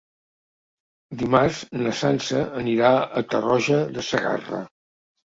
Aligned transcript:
Dimarts 1.17 1.59
na 1.81 1.91
Sança 1.99 2.41
anirà 2.61 2.93
a 3.21 3.23
Tarroja 3.33 3.77
de 3.99 4.07
Segarra. 4.07 4.63